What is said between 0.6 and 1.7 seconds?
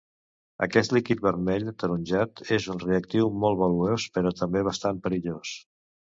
Aquest líquid vermell